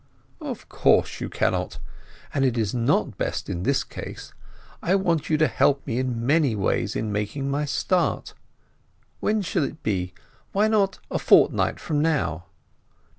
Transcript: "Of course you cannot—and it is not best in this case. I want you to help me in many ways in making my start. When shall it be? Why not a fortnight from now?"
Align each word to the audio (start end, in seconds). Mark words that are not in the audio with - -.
"Of 0.41 0.67
course 0.67 1.21
you 1.21 1.29
cannot—and 1.29 2.43
it 2.43 2.57
is 2.57 2.73
not 2.73 3.19
best 3.19 3.47
in 3.51 3.61
this 3.61 3.83
case. 3.83 4.33
I 4.81 4.95
want 4.95 5.29
you 5.29 5.37
to 5.37 5.45
help 5.47 5.85
me 5.85 5.99
in 5.99 6.25
many 6.25 6.55
ways 6.55 6.95
in 6.95 7.11
making 7.11 7.51
my 7.51 7.65
start. 7.65 8.33
When 9.19 9.43
shall 9.43 9.63
it 9.63 9.83
be? 9.83 10.15
Why 10.53 10.67
not 10.67 10.97
a 11.11 11.19
fortnight 11.19 11.79
from 11.79 12.01
now?" 12.01 12.45